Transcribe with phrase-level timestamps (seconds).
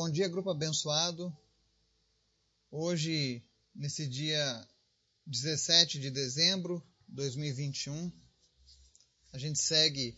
[0.00, 1.36] Bom dia, grupo abençoado.
[2.70, 3.42] Hoje,
[3.74, 4.68] nesse dia
[5.26, 8.12] 17 de dezembro de 2021,
[9.32, 10.16] a gente segue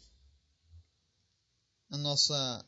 [1.88, 2.62] a nossa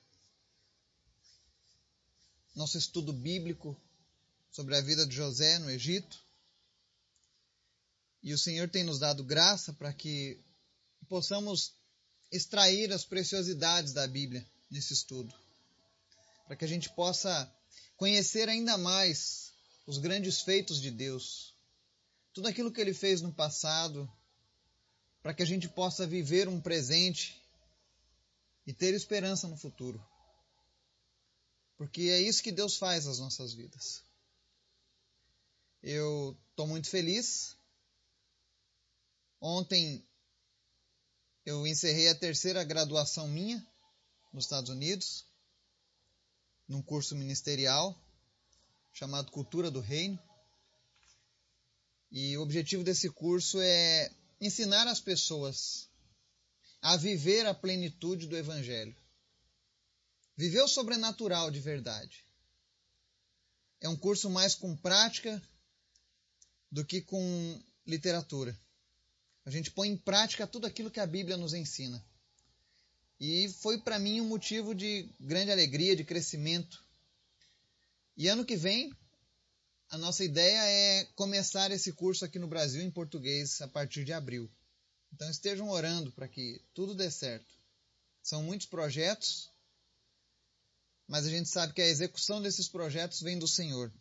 [2.54, 3.78] nosso estudo bíblico
[4.50, 6.18] sobre a vida de José no Egito.
[8.22, 10.40] E o Senhor tem nos dado graça para que
[11.10, 11.74] possamos
[12.30, 15.41] extrair as preciosidades da Bíblia nesse estudo
[16.52, 17.50] para que a gente possa
[17.96, 19.54] conhecer ainda mais
[19.86, 21.56] os grandes feitos de Deus,
[22.34, 24.06] tudo aquilo que Ele fez no passado,
[25.22, 27.42] para que a gente possa viver um presente
[28.66, 29.98] e ter esperança no futuro.
[31.78, 34.02] Porque é isso que Deus faz nas nossas vidas.
[35.82, 37.56] Eu estou muito feliz.
[39.40, 40.06] Ontem
[41.46, 43.66] eu encerrei a terceira graduação minha
[44.34, 45.31] nos Estados Unidos
[46.68, 48.00] num curso ministerial
[48.92, 50.18] chamado Cultura do Reino.
[52.10, 55.88] E o objetivo desse curso é ensinar as pessoas
[56.80, 58.94] a viver a plenitude do Evangelho.
[60.36, 62.26] Viver o sobrenatural de verdade.
[63.80, 65.42] É um curso mais com prática
[66.70, 68.58] do que com literatura.
[69.44, 72.04] A gente põe em prática tudo aquilo que a Bíblia nos ensina.
[73.24, 76.84] E foi para mim um motivo de grande alegria, de crescimento.
[78.16, 78.92] E ano que vem,
[79.90, 84.12] a nossa ideia é começar esse curso aqui no Brasil em português a partir de
[84.12, 84.50] abril.
[85.12, 87.54] Então estejam orando para que tudo dê certo.
[88.24, 89.48] São muitos projetos,
[91.06, 93.92] mas a gente sabe que a execução desses projetos vem do Senhor.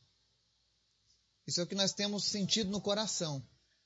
[1.46, 3.40] Isso é o que nós temos sentido no coração.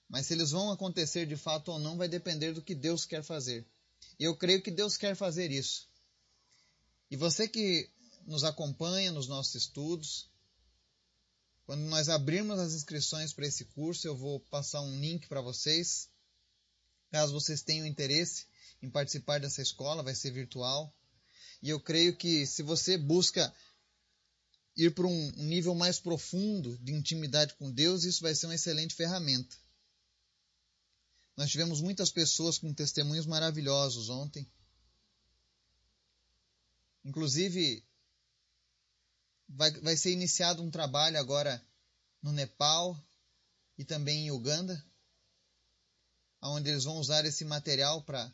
[0.08, 3.22] Mas se eles vão acontecer de fato ou não vai depender do que Deus quer
[3.22, 3.67] fazer.
[4.19, 5.88] E eu creio que Deus quer fazer isso.
[7.09, 7.89] E você que
[8.25, 10.30] nos acompanha nos nossos estudos,
[11.66, 16.09] quando nós abrirmos as inscrições para esse curso, eu vou passar um link para vocês.
[17.11, 18.45] Caso vocês tenham interesse
[18.81, 20.93] em participar dessa escola, vai ser virtual.
[21.61, 23.53] E eu creio que se você busca
[24.77, 28.93] ir para um nível mais profundo de intimidade com Deus, isso vai ser uma excelente
[28.93, 29.55] ferramenta.
[31.35, 34.47] Nós tivemos muitas pessoas com testemunhos maravilhosos ontem.
[37.03, 37.83] Inclusive,
[39.49, 41.63] vai, vai ser iniciado um trabalho agora
[42.21, 42.97] no Nepal
[43.77, 44.83] e também em Uganda,
[46.41, 48.31] onde eles vão usar esse material para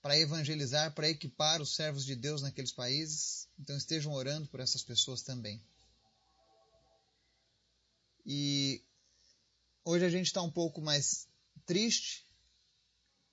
[0.00, 3.48] para evangelizar, para equipar os servos de Deus naqueles países.
[3.58, 5.60] Então estejam orando por essas pessoas também.
[8.24, 8.84] E
[9.84, 11.26] hoje a gente está um pouco mais
[11.66, 12.24] triste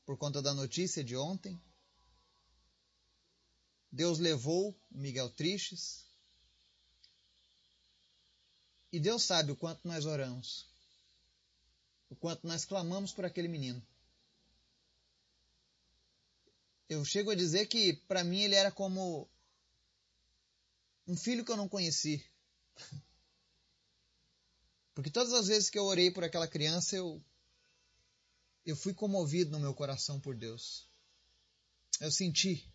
[0.06, 1.62] por conta da notícia de ontem.
[3.92, 6.04] Deus levou o Miguel Tristes.
[8.92, 10.68] E Deus sabe o quanto nós oramos,
[12.10, 13.84] o quanto nós clamamos por aquele menino.
[16.88, 19.28] Eu chego a dizer que para mim ele era como
[21.08, 22.24] um filho que eu não conheci.
[24.94, 27.24] Porque todas as vezes que eu orei por aquela criança, eu
[28.66, 30.88] eu fui comovido no meu coração por Deus.
[32.00, 32.66] Eu senti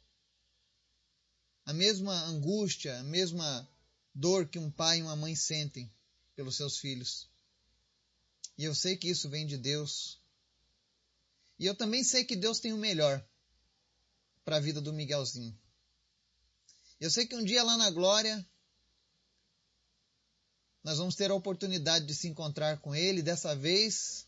[1.65, 3.69] a mesma angústia, a mesma
[4.15, 5.91] dor que um pai e uma mãe sentem
[6.35, 7.29] pelos seus filhos.
[8.57, 10.19] E eu sei que isso vem de Deus.
[11.59, 13.25] E eu também sei que Deus tem o melhor
[14.45, 15.57] para a vida do Miguelzinho.
[17.01, 18.47] Eu sei que um dia lá na glória
[20.83, 24.28] nós vamos ter a oportunidade de se encontrar com ele, dessa vez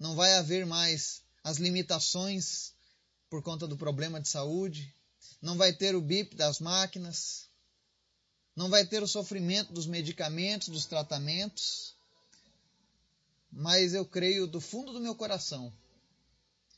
[0.00, 2.72] não vai haver mais as limitações
[3.28, 4.92] por conta do problema de saúde,
[5.42, 7.46] não vai ter o bip das máquinas,
[8.56, 11.94] não vai ter o sofrimento dos medicamentos, dos tratamentos,
[13.52, 15.72] mas eu creio do fundo do meu coração,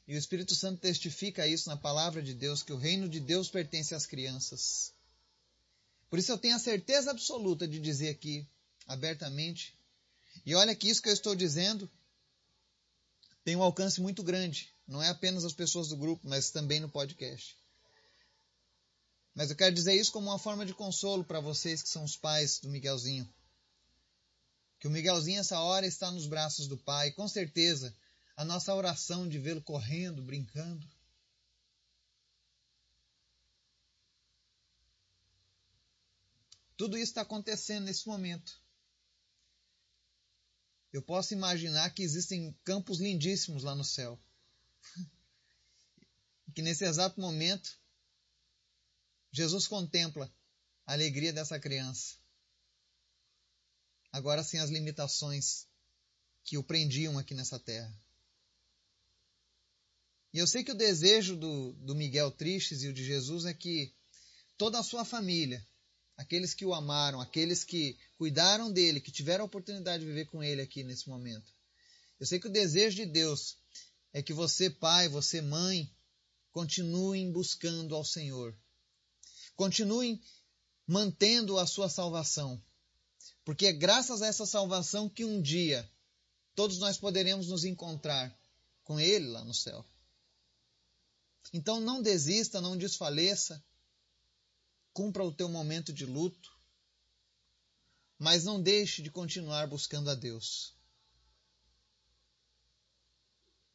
[0.06, 3.48] e o Espírito Santo testifica isso na palavra de Deus, que o reino de Deus
[3.48, 4.92] pertence às crianças.
[6.10, 8.46] Por isso eu tenho a certeza absoluta de dizer aqui,
[8.86, 9.74] abertamente,
[10.44, 11.88] e olha que isso que eu estou dizendo
[13.44, 14.72] tem um alcance muito grande.
[14.86, 17.56] Não é apenas as pessoas do grupo, mas também no podcast.
[19.34, 22.16] Mas eu quero dizer isso como uma forma de consolo para vocês que são os
[22.16, 23.28] pais do Miguelzinho.
[24.78, 27.12] Que o Miguelzinho, essa hora, está nos braços do Pai.
[27.12, 27.94] Com certeza,
[28.36, 30.86] a nossa oração de vê-lo correndo, brincando.
[36.76, 38.61] Tudo isso está acontecendo nesse momento
[40.92, 44.20] eu posso imaginar que existem campos lindíssimos lá no céu.
[46.54, 47.80] que nesse exato momento,
[49.32, 50.30] Jesus contempla
[50.86, 52.16] a alegria dessa criança.
[54.12, 55.66] Agora sem as limitações
[56.44, 57.92] que o prendiam aqui nessa terra.
[60.34, 63.54] E eu sei que o desejo do, do Miguel Tristes e o de Jesus é
[63.54, 63.94] que
[64.58, 65.66] toda a sua família,
[66.16, 70.42] aqueles que o amaram, aqueles que cuidaram dele, que tiveram a oportunidade de viver com
[70.42, 71.52] ele aqui nesse momento.
[72.20, 73.56] Eu sei que o desejo de Deus
[74.12, 75.90] é que você, pai, você, mãe,
[76.52, 78.56] continuem buscando ao Senhor.
[79.56, 80.22] Continuem
[80.86, 82.62] mantendo a sua salvação.
[83.44, 85.88] Porque é graças a essa salvação que um dia
[86.54, 88.32] todos nós poderemos nos encontrar
[88.84, 89.84] com Ele lá no céu.
[91.52, 93.62] Então não desista, não desfaleça,
[94.92, 96.50] cumpra o teu momento de luto,
[98.18, 100.74] mas não deixe de continuar buscando a Deus.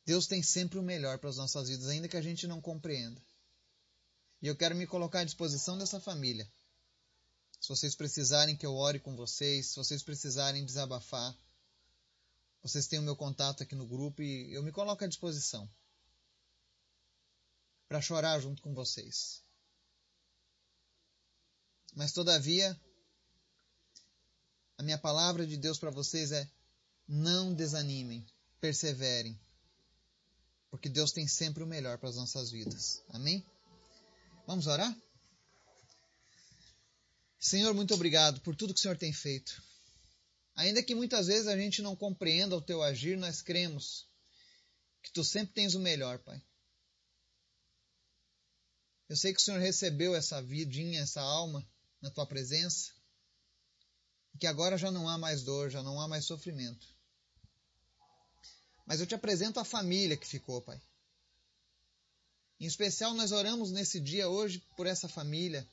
[0.05, 3.21] Deus tem sempre o melhor para as nossas vidas, ainda que a gente não compreenda.
[4.41, 6.49] E eu quero me colocar à disposição dessa família.
[7.59, 11.35] Se vocês precisarem que eu ore com vocês, se vocês precisarem desabafar,
[12.61, 15.69] vocês têm o meu contato aqui no grupo e eu me coloco à disposição
[17.87, 19.43] para chorar junto com vocês.
[21.97, 22.79] Mas todavia,
[24.77, 26.47] a minha palavra de Deus para vocês é:
[27.07, 28.23] não desanimem,
[28.61, 29.35] perseverem,
[30.69, 33.01] porque Deus tem sempre o melhor para as nossas vidas.
[33.09, 33.43] Amém?
[34.45, 34.95] Vamos orar?
[37.39, 39.59] Senhor, muito obrigado por tudo que o Senhor tem feito.
[40.55, 44.07] Ainda que muitas vezes a gente não compreenda o teu agir, nós cremos
[45.01, 46.39] que tu sempre tens o melhor, Pai.
[49.09, 51.67] Eu sei que o Senhor recebeu essa vidinha, essa alma
[52.01, 52.91] na tua presença,
[54.39, 56.87] que agora já não há mais dor, já não há mais sofrimento.
[58.85, 60.81] Mas eu te apresento a família que ficou, Pai.
[62.59, 65.67] Em especial, nós oramos nesse dia hoje por essa família,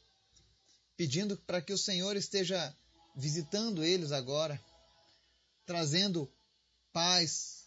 [0.97, 2.75] pedindo para que o Senhor esteja
[3.15, 4.61] visitando eles agora
[5.65, 6.31] trazendo
[6.93, 7.65] paz,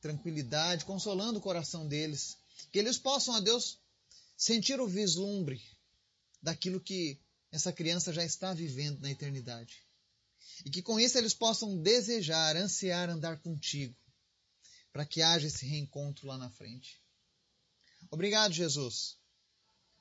[0.00, 2.36] tranquilidade, consolando o coração deles.
[2.72, 3.78] Que eles possam, a Deus,
[4.36, 5.62] sentir o vislumbre
[6.42, 7.18] daquilo que
[7.50, 9.84] essa criança já está vivendo na eternidade.
[10.64, 13.94] E que com isso eles possam desejar, ansiar andar contigo,
[14.92, 17.00] para que haja esse reencontro lá na frente.
[18.10, 19.18] Obrigado, Jesus,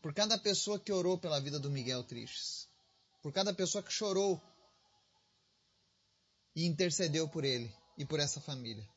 [0.02, 2.68] por cada pessoa que orou pela vida do Miguel Tristes,
[3.22, 4.42] por cada pessoa que chorou
[6.56, 8.88] e intercedeu por ele e por essa família.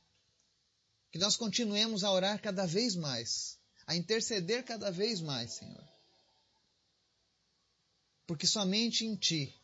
[1.11, 5.98] Que nós continuemos a orar cada vez mais, a interceder cada vez mais, Senhor.
[8.29, 9.59] Porque somente em Ti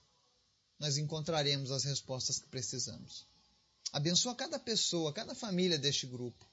[0.79, 3.27] nós encontraremos as respostas que precisamos.
[3.93, 6.49] Abençoa cada pessoa, cada família deste grupo.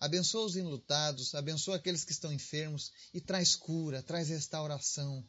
[0.00, 5.24] Abençoa os enlutados, abençoa aqueles que estão enfermos e traz cura, traz restauração.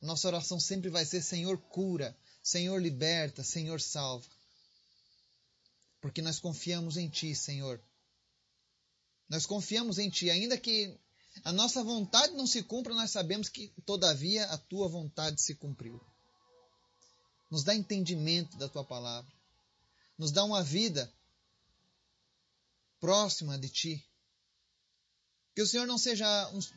[0.00, 4.26] Nossa oração sempre vai ser: Senhor, cura, Senhor, liberta, Senhor, salva.
[6.00, 7.78] Porque nós confiamos em Ti, Senhor.
[9.28, 10.98] Nós confiamos em Ti, ainda que
[11.42, 16.00] a nossa vontade não se cumpra, nós sabemos que, todavia, a Tua vontade se cumpriu.
[17.50, 19.30] Nos dá entendimento da Tua palavra.
[20.16, 21.12] Nos dá uma vida
[23.00, 24.06] próxima de Ti.
[25.54, 26.26] Que o Senhor não seja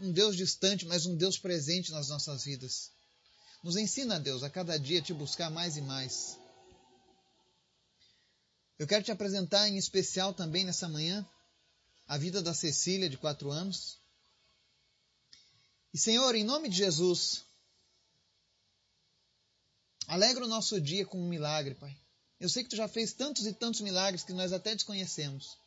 [0.02, 2.92] um, Deus distante, mas um Deus presente nas nossas vidas.
[3.64, 6.38] Nos ensina, Deus, a cada dia te buscar mais e mais.
[8.78, 11.28] Eu quero te apresentar em especial também nessa manhã
[12.08, 13.98] a vida da Cecília, de quatro anos.
[15.94, 17.46] E Senhor, em nome de Jesus,
[20.08, 21.98] alegra o nosso dia com um milagre, Pai.
[22.40, 25.58] Eu sei que tu já fez tantos e tantos milagres que nós até desconhecemos.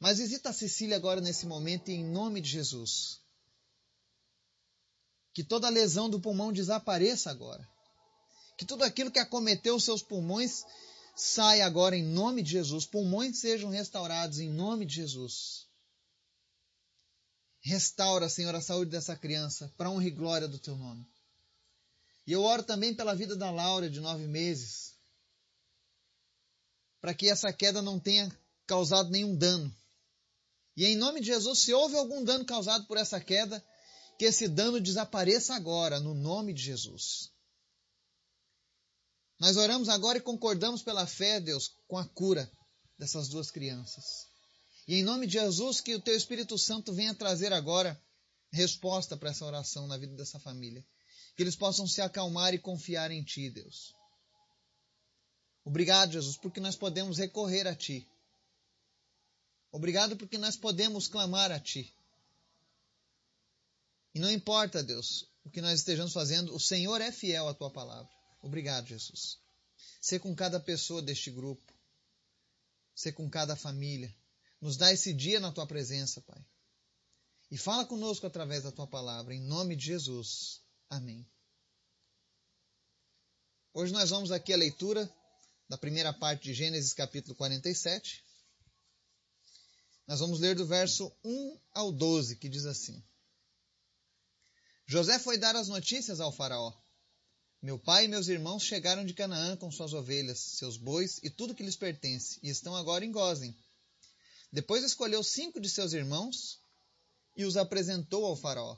[0.00, 3.20] Mas visita a Cecília agora nesse momento em nome de Jesus.
[5.32, 7.68] Que toda lesão do pulmão desapareça agora.
[8.58, 10.64] Que tudo aquilo que acometeu os seus pulmões
[11.14, 12.84] saia agora em nome de Jesus.
[12.84, 15.69] Pulmões sejam restaurados em nome de Jesus.
[17.60, 21.06] Restaura, Senhor, a saúde dessa criança, para honra e glória do teu nome.
[22.26, 24.94] E eu oro também pela vida da Laura, de nove meses,
[27.00, 28.30] para que essa queda não tenha
[28.66, 29.74] causado nenhum dano.
[30.76, 33.62] E em nome de Jesus, se houve algum dano causado por essa queda,
[34.18, 37.30] que esse dano desapareça agora, no nome de Jesus.
[39.38, 42.50] Nós oramos agora e concordamos pela fé, Deus, com a cura
[42.98, 44.28] dessas duas crianças.
[44.90, 47.96] E em nome de Jesus, que o Teu Espírito Santo venha trazer agora
[48.50, 50.84] resposta para essa oração na vida dessa família.
[51.36, 53.94] Que eles possam se acalmar e confiar em Ti, Deus.
[55.64, 58.04] Obrigado, Jesus, porque nós podemos recorrer a Ti.
[59.70, 61.94] Obrigado porque nós podemos clamar a Ti.
[64.12, 67.70] E não importa, Deus, o que nós estejamos fazendo, o Senhor é fiel à tua
[67.70, 68.10] palavra.
[68.42, 69.38] Obrigado, Jesus.
[70.00, 71.72] Ser com cada pessoa deste grupo,
[72.92, 74.12] ser com cada família.
[74.60, 76.44] Nos dá esse dia na tua presença, Pai.
[77.50, 80.60] E fala conosco através da tua palavra, em nome de Jesus.
[80.88, 81.26] Amém.
[83.72, 85.08] Hoje nós vamos aqui a leitura
[85.68, 88.24] da primeira parte de Gênesis capítulo 47.
[90.06, 93.02] Nós vamos ler do verso 1 ao 12, que diz assim:
[94.86, 96.72] José foi dar as notícias ao Faraó.
[97.62, 101.54] Meu pai e meus irmãos chegaram de Canaã com suas ovelhas, seus bois e tudo
[101.54, 103.56] que lhes pertence, e estão agora em Gozem.
[104.52, 106.60] Depois escolheu cinco de seus irmãos
[107.36, 108.76] e os apresentou ao Faraó.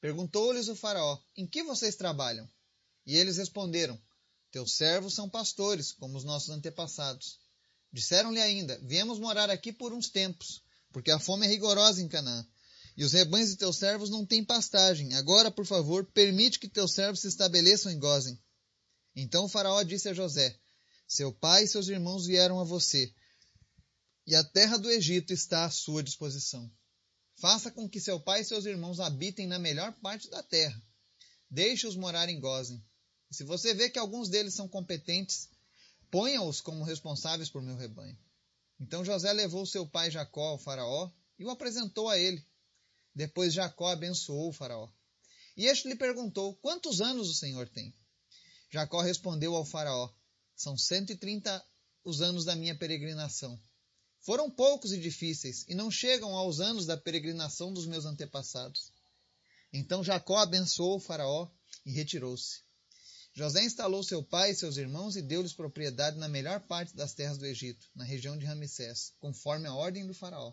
[0.00, 2.48] Perguntou-lhes o Faraó: Em que vocês trabalham?
[3.06, 4.00] E eles responderam:
[4.50, 7.38] Teus servos são pastores, como os nossos antepassados.
[7.92, 12.46] Disseram-lhe ainda: Viemos morar aqui por uns tempos, porque a fome é rigorosa em Canaã.
[12.96, 15.14] E os rebanhos de teus servos não têm pastagem.
[15.14, 18.38] Agora, por favor, permite que teus servos se estabeleçam em Gozem.
[19.16, 20.58] Então o faraó disse a José:
[21.08, 23.12] Seu pai e seus irmãos vieram a você,
[24.26, 26.70] e a terra do Egito está à sua disposição.
[27.34, 30.80] Faça com que seu pai e seus irmãos habitem na melhor parte da terra.
[31.50, 32.82] Deixe-os morar em Gozem.
[33.30, 35.48] E se você vê que alguns deles são competentes,
[36.10, 38.16] ponha-os como responsáveis por meu rebanho.
[38.78, 42.44] Então José levou seu pai Jacó ao faraó e o apresentou a ele.
[43.14, 44.88] Depois Jacó abençoou o faraó.
[45.56, 47.94] E este lhe perguntou, quantos anos o senhor tem?
[48.70, 50.10] Jacó respondeu ao faraó,
[50.56, 51.62] são cento e trinta
[52.04, 53.60] os anos da minha peregrinação
[54.22, 58.92] foram poucos e difíceis, e não chegam aos anos da peregrinação dos meus antepassados.
[59.72, 61.48] Então Jacó abençoou o Faraó
[61.84, 62.60] e retirou-se.
[63.34, 67.38] José instalou seu pai e seus irmãos e deu-lhes propriedade na melhor parte das terras
[67.38, 70.52] do Egito, na região de Ramsés, conforme a ordem do Faraó.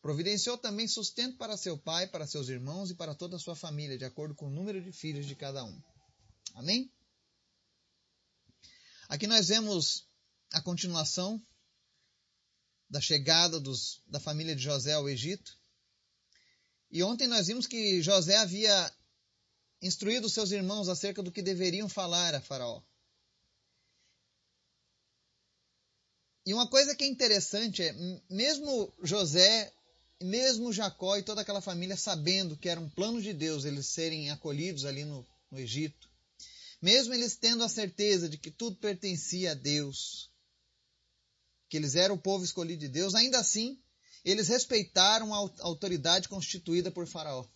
[0.00, 3.98] Providenciou também sustento para seu pai, para seus irmãos e para toda a sua família,
[3.98, 5.80] de acordo com o número de filhos de cada um.
[6.54, 6.90] Amém?
[9.08, 10.08] Aqui nós vemos
[10.50, 11.40] a continuação
[12.92, 15.58] da chegada dos, da família de José ao Egito.
[16.90, 18.92] E ontem nós vimos que José havia
[19.80, 22.82] instruído seus irmãos acerca do que deveriam falar a Faraó.
[26.44, 27.94] E uma coisa que é interessante é,
[28.28, 29.72] mesmo José,
[30.20, 34.30] mesmo Jacó e toda aquela família sabendo que era um plano de Deus eles serem
[34.30, 36.10] acolhidos ali no, no Egito,
[36.82, 40.31] mesmo eles tendo a certeza de que tudo pertencia a Deus,
[41.72, 43.82] que eles eram o povo escolhido de Deus, ainda assim,
[44.22, 47.48] eles respeitaram a autoridade constituída por Faraó.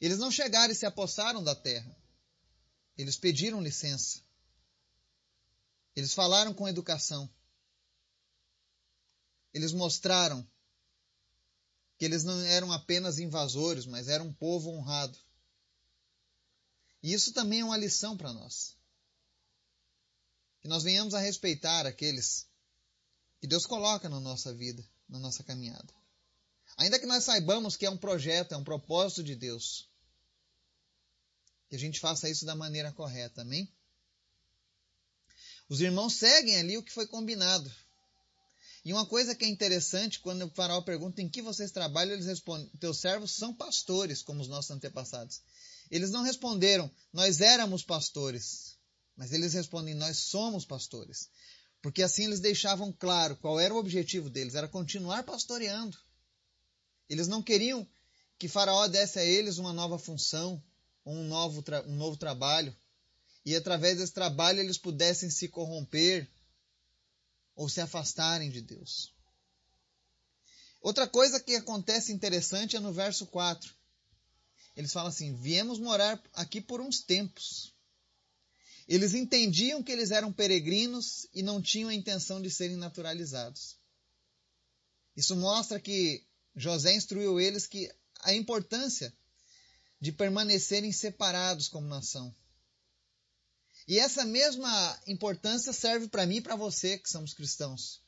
[0.00, 1.96] Eles não chegaram e se apossaram da terra.
[2.98, 4.20] Eles pediram licença.
[5.94, 7.32] Eles falaram com educação.
[9.52, 10.44] Eles mostraram
[11.96, 15.16] que eles não eram apenas invasores, mas eram um povo honrado.
[17.00, 18.76] E isso também é uma lição para nós
[20.64, 22.46] que nós venhamos a respeitar aqueles
[23.38, 25.92] que Deus coloca na nossa vida, na nossa caminhada.
[26.78, 29.86] Ainda que nós saibamos que é um projeto, é um propósito de Deus,
[31.68, 33.70] que a gente faça isso da maneira correta, amém?
[35.68, 37.70] Os irmãos seguem ali o que foi combinado.
[38.86, 42.24] E uma coisa que é interessante, quando o faraó pergunta em que vocês trabalham, eles
[42.24, 45.42] respondem: Teus servos são pastores, como os nossos antepassados.
[45.90, 48.73] Eles não responderam: Nós éramos pastores.
[49.16, 51.28] Mas eles respondem: Nós somos pastores.
[51.84, 55.98] Porque assim eles deixavam claro qual era o objetivo deles: era continuar pastoreando.
[57.08, 57.86] Eles não queriam
[58.38, 60.62] que Faraó desse a eles uma nova função,
[61.04, 62.74] um novo, um novo trabalho,
[63.44, 66.26] e através desse trabalho eles pudessem se corromper
[67.54, 69.12] ou se afastarem de Deus.
[70.80, 73.74] Outra coisa que acontece interessante é no verso 4.
[74.74, 77.73] Eles falam assim: Viemos morar aqui por uns tempos.
[78.86, 83.76] Eles entendiam que eles eram peregrinos e não tinham a intenção de serem naturalizados.
[85.16, 86.22] Isso mostra que
[86.54, 89.12] José instruiu eles que a importância
[90.00, 92.34] de permanecerem separados como nação.
[93.86, 98.02] E essa mesma importância serve para mim e para você que somos cristãos.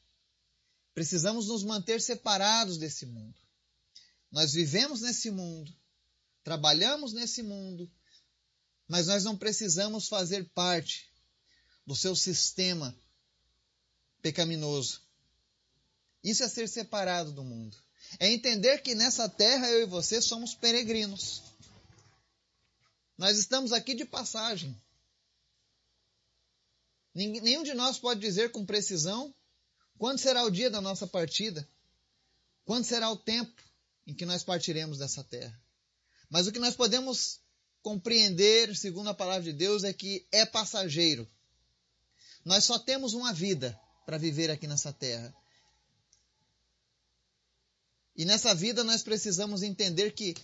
[0.95, 3.39] Precisamos nos manter separados desse mundo.
[4.31, 5.75] Nós vivemos nesse mundo,
[6.43, 7.91] trabalhamos nesse mundo,
[8.89, 11.11] mas nós não precisamos fazer parte
[11.87, 12.97] do seu sistema
[14.23, 15.01] pecaminoso.
[16.23, 17.77] Isso é ser separado do mundo.
[18.19, 21.43] É entender que nessa terra eu e você somos peregrinos.
[23.17, 24.77] Nós estamos aqui de passagem.
[27.15, 29.35] Nenhum de nós pode dizer com precisão
[29.97, 31.67] quando será o dia da nossa partida,
[32.65, 33.63] quando será o tempo
[34.07, 35.59] em que nós partiremos dessa terra.
[36.29, 37.41] Mas o que nós podemos
[37.87, 41.25] compreender, segundo a palavra de Deus, é que é passageiro.
[42.45, 45.33] Nós só temos uma vida para viver aqui nessa terra.
[48.17, 50.35] E nessa vida nós precisamos entender que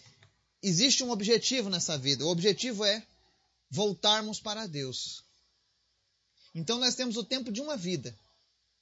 [0.62, 2.24] existe um objetivo nessa vida.
[2.24, 3.04] O objetivo é
[3.68, 5.24] voltarmos para Deus.
[6.54, 8.16] Então nós temos o tempo de uma vida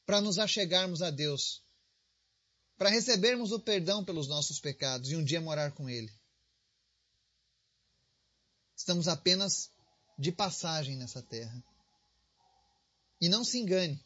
[0.04, 1.62] para nos achegarmos a Deus,
[2.76, 6.19] para recebermos o perdão pelos nossos pecados e um dia morar com Ele.
[8.80, 9.70] Estamos apenas
[10.18, 11.62] de passagem nessa terra.
[13.20, 14.02] E não se engane,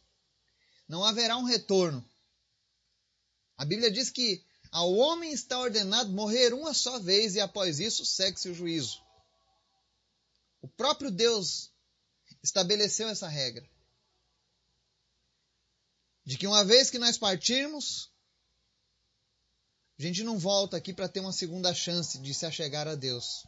[0.88, 2.04] não haverá um retorno.
[3.56, 8.04] A Bíblia diz que ao homem está ordenado morrer uma só vez e após isso
[8.04, 9.00] segue-se o juízo.
[10.60, 11.70] O próprio Deus
[12.42, 13.64] estabeleceu essa regra.
[16.26, 18.10] De que uma vez que nós partirmos,
[19.96, 23.46] a gente não volta aqui para ter uma segunda chance de se achegar a Deus.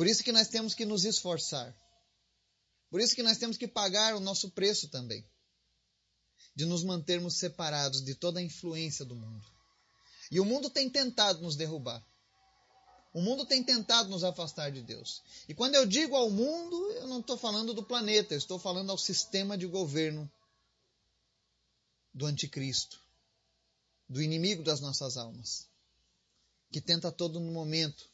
[0.00, 1.76] Por isso que nós temos que nos esforçar.
[2.88, 5.22] Por isso que nós temos que pagar o nosso preço também.
[6.56, 9.46] De nos mantermos separados de toda a influência do mundo.
[10.30, 12.02] E o mundo tem tentado nos derrubar.
[13.12, 15.22] O mundo tem tentado nos afastar de Deus.
[15.46, 18.88] E quando eu digo ao mundo, eu não estou falando do planeta, eu estou falando
[18.88, 20.32] ao sistema de governo
[22.14, 22.98] do anticristo,
[24.08, 25.68] do inimigo das nossas almas,
[26.72, 28.09] que tenta a todo momento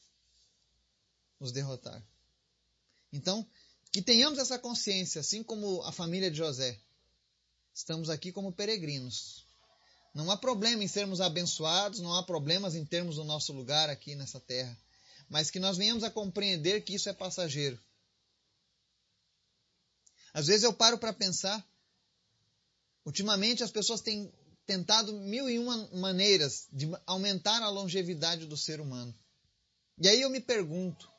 [1.40, 2.02] nos derrotar.
[3.12, 3.47] Então,
[3.93, 6.78] que tenhamos essa consciência, assim como a família de José.
[7.75, 9.47] Estamos aqui como peregrinos.
[10.14, 14.14] Não há problema em sermos abençoados, não há problemas em termos o nosso lugar aqui
[14.14, 14.76] nessa terra,
[15.28, 17.78] mas que nós venhamos a compreender que isso é passageiro.
[20.33, 21.66] Às vezes eu paro para pensar,
[23.05, 24.33] ultimamente as pessoas têm
[24.66, 29.14] tentado mil e uma maneiras de aumentar a longevidade do ser humano.
[29.99, 31.11] E aí eu me pergunto,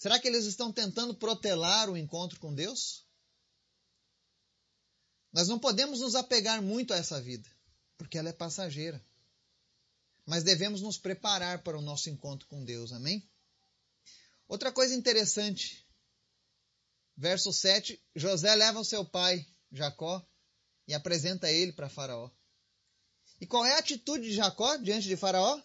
[0.00, 3.06] será que eles estão tentando protelar o encontro com Deus?
[5.32, 7.48] Nós não podemos nos apegar muito a essa vida
[8.00, 9.04] porque ela é passageira.
[10.24, 13.28] Mas devemos nos preparar para o nosso encontro com Deus, amém?
[14.48, 15.86] Outra coisa interessante,
[17.14, 20.26] verso 7, José leva o seu pai, Jacó,
[20.88, 22.30] e apresenta ele para Faraó.
[23.38, 25.62] E qual é a atitude de Jacó diante de Faraó?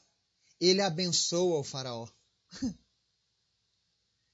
[0.59, 2.05] Ele abençoa o Faraó.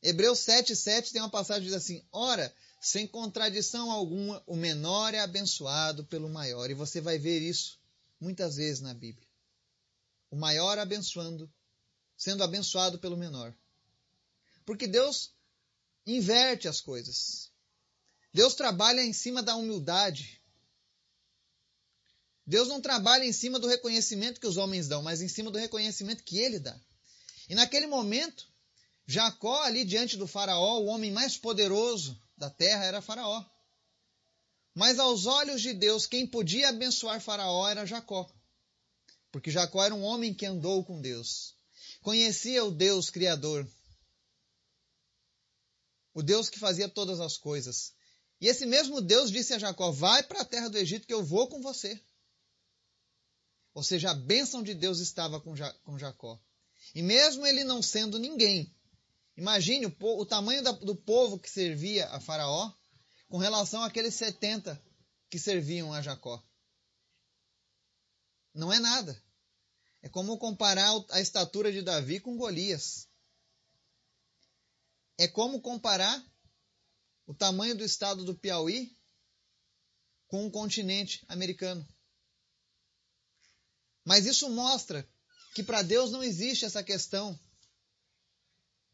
[0.02, 5.14] Hebreus 7, 7 tem uma passagem que diz assim: Ora, sem contradição alguma, o menor
[5.14, 6.70] é abençoado pelo maior.
[6.72, 7.80] E você vai ver isso
[8.20, 9.28] muitas vezes na Bíblia.
[10.32, 11.52] O maior abençoando,
[12.18, 13.54] sendo abençoado pelo menor.
[14.66, 15.32] Porque Deus
[16.08, 17.52] inverte as coisas.
[18.34, 20.42] Deus trabalha em cima da humildade.
[22.48, 25.60] Deus não trabalha em cima do reconhecimento que os homens dão, mas em cima do
[25.60, 26.80] reconhecimento que ele dá.
[27.48, 28.51] E naquele momento,
[29.12, 33.44] Jacó, ali diante do Faraó, o homem mais poderoso da terra era Faraó.
[34.74, 38.32] Mas aos olhos de Deus, quem podia abençoar Faraó era Jacó.
[39.30, 41.56] Porque Jacó era um homem que andou com Deus.
[42.02, 43.70] Conhecia o Deus Criador.
[46.14, 47.94] O Deus que fazia todas as coisas.
[48.40, 51.24] E esse mesmo Deus disse a Jacó: Vai para a terra do Egito que eu
[51.24, 52.02] vou com você.
[53.74, 55.56] Ou seja, a bênção de Deus estava com,
[55.98, 56.42] Jacó.
[56.96, 58.74] E mesmo ele não sendo ninguém,
[59.38, 62.72] imagine o, o tamanho da, do povo que servia a Faraó
[63.28, 64.82] com relação àqueles 70
[65.30, 66.44] que serviam a Jacó.
[68.54, 69.22] Não é nada.
[70.02, 73.08] É como comparar a estatura de Davi com Golias.
[75.18, 76.22] É como comparar
[77.26, 78.98] o tamanho do estado do Piauí
[80.28, 81.88] com o continente americano.
[84.04, 85.08] Mas isso mostra
[85.54, 87.40] que para Deus não existe essa questão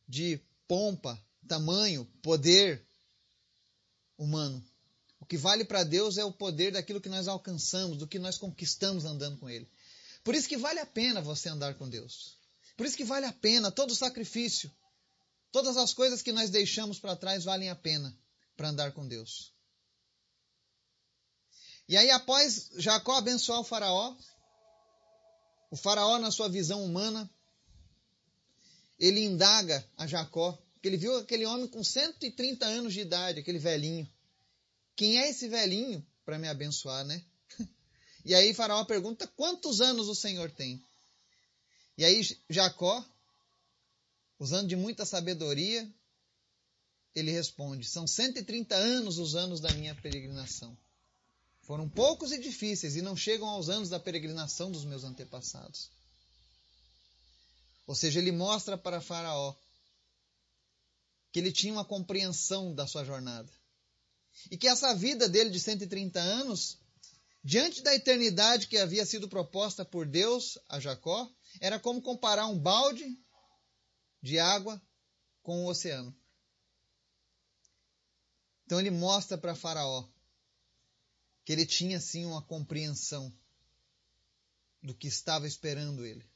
[0.07, 2.85] de pompa, tamanho, poder,
[4.17, 4.63] humano.
[5.19, 8.37] O que vale para Deus é o poder daquilo que nós alcançamos, do que nós
[8.37, 9.69] conquistamos andando com Ele.
[10.23, 12.37] Por isso que vale a pena você andar com Deus.
[12.75, 14.71] Por isso que vale a pena todo o sacrifício.
[15.51, 18.15] Todas as coisas que nós deixamos para trás valem a pena
[18.55, 19.53] para andar com Deus.
[21.89, 24.15] E aí, após Jacó abençoar o Faraó,
[25.71, 27.29] o Faraó, na sua visão humana,
[28.99, 33.59] ele indaga a Jacó porque ele viu aquele homem com 130 anos de idade, aquele
[33.59, 34.07] velhinho.
[34.95, 37.23] Quem é esse velhinho para me abençoar, né?
[38.23, 40.83] E aí Faraó pergunta: quantos anos o Senhor tem?
[41.97, 43.05] E aí Jacó,
[44.37, 45.89] usando de muita sabedoria,
[47.15, 50.77] ele responde: são 130 anos os anos da minha peregrinação.
[51.61, 55.89] Foram poucos e difíceis e não chegam aos anos da peregrinação dos meus antepassados.
[57.87, 59.55] Ou seja, ele mostra para Faraó
[61.31, 63.49] que ele tinha uma compreensão da sua jornada.
[64.51, 66.77] E que essa vida dele de 130 anos,
[67.43, 72.59] diante da eternidade que havia sido proposta por Deus a Jacó, era como comparar um
[72.59, 73.17] balde
[74.21, 74.81] de água
[75.41, 76.15] com o oceano.
[78.65, 80.05] Então ele mostra para Faraó
[81.45, 83.33] que ele tinha sim uma compreensão
[84.83, 86.29] do que estava esperando ele.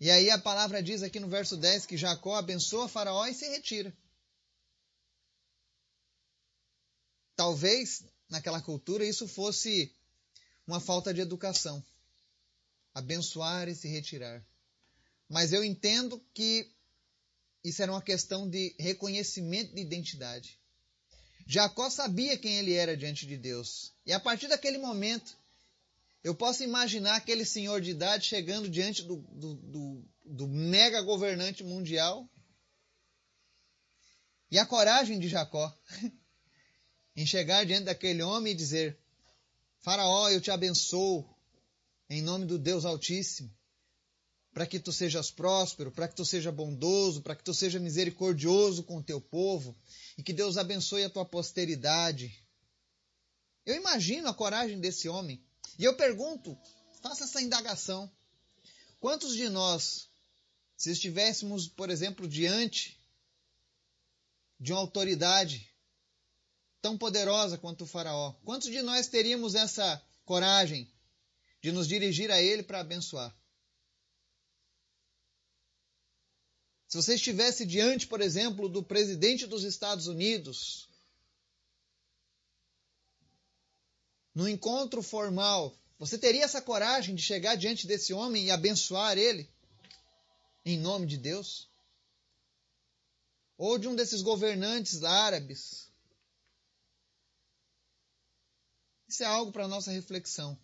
[0.00, 3.48] E aí a palavra diz aqui no verso 10 que Jacó abençoa Faraó e se
[3.48, 3.92] retira.
[7.34, 9.92] Talvez naquela cultura isso fosse
[10.66, 11.84] uma falta de educação.
[12.94, 14.44] Abençoar e se retirar.
[15.28, 16.70] Mas eu entendo que
[17.64, 20.58] isso era uma questão de reconhecimento de identidade.
[21.46, 23.92] Jacó sabia quem ele era diante de Deus.
[24.06, 25.36] E a partir daquele momento,
[26.22, 31.62] eu posso imaginar aquele senhor de idade chegando diante do, do, do, do mega governante
[31.62, 32.28] mundial.
[34.50, 35.72] E a coragem de Jacó
[37.14, 38.98] em chegar diante daquele homem e dizer:
[39.80, 41.28] Faraó, eu te abençoo
[42.10, 43.54] em nome do Deus Altíssimo,
[44.52, 48.82] para que tu sejas próspero, para que tu seja bondoso, para que tu seja misericordioso
[48.82, 49.76] com o teu povo
[50.16, 52.44] e que Deus abençoe a tua posteridade.
[53.64, 55.44] Eu imagino a coragem desse homem
[55.78, 56.58] e eu pergunto,
[57.00, 58.10] faça essa indagação.
[58.98, 60.08] Quantos de nós,
[60.76, 62.98] se estivéssemos, por exemplo, diante
[64.58, 65.72] de uma autoridade
[66.82, 70.90] tão poderosa quanto o Faraó, quantos de nós teríamos essa coragem
[71.62, 73.34] de nos dirigir a ele para abençoar?
[76.88, 80.88] Se você estivesse diante, por exemplo, do presidente dos Estados Unidos,
[84.38, 89.50] no encontro formal, você teria essa coragem de chegar diante desse homem e abençoar ele
[90.64, 91.68] em nome de Deus?
[93.56, 95.90] Ou de um desses governantes árabes?
[99.08, 100.56] Isso é algo para nossa reflexão.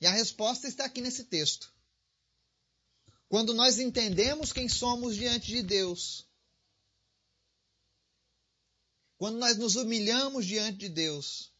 [0.00, 1.74] E a resposta está aqui nesse texto.
[3.28, 6.24] Quando nós entendemos quem somos diante de Deus,
[9.20, 11.52] quando nós nos humilhamos diante de Deus,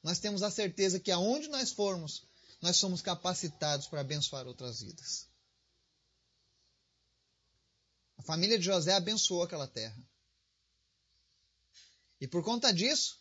[0.00, 2.22] nós temos a certeza que aonde nós formos,
[2.62, 5.26] nós somos capacitados para abençoar outras vidas.
[8.16, 10.00] A família de José abençoou aquela terra.
[12.20, 13.18] E por conta disso,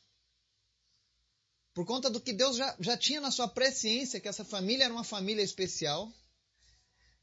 [1.73, 4.93] por conta do que Deus já, já tinha na sua presciência, que essa família era
[4.93, 6.13] uma família especial,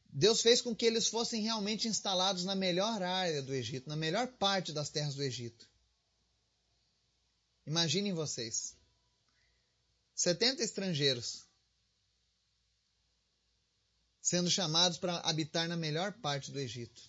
[0.09, 4.27] Deus fez com que eles fossem realmente instalados na melhor área do Egito, na melhor
[4.27, 5.71] parte das terras do Egito.
[7.73, 8.77] Imaginem vocês.
[10.15, 11.47] 70 estrangeiros
[14.21, 17.01] sendo chamados para habitar na melhor parte do Egito,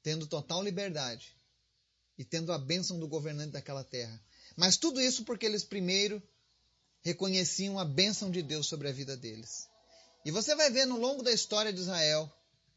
[0.00, 1.36] tendo total liberdade
[2.16, 4.24] e tendo a bênção do governante daquela terra.
[4.56, 6.22] Mas tudo isso porque eles primeiro
[7.00, 9.68] reconheciam a bênção de Deus sobre a vida deles.
[10.24, 12.32] E você vai ver no longo da história de Israel,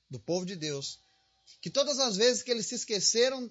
[0.10, 1.00] do povo de Deus,
[1.62, 3.48] que todas as vezes que eles se esqueceram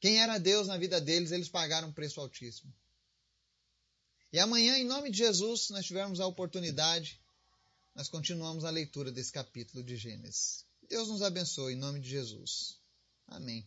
[0.00, 2.72] quem era Deus na vida deles, eles pagaram um preço altíssimo.
[4.32, 7.20] E amanhã, em nome de Jesus, se nós tivermos a oportunidade,
[7.94, 10.64] nós continuamos a leitura desse capítulo de Gênesis.
[10.88, 12.78] Deus nos abençoe, em nome de Jesus.
[13.26, 13.66] Amém.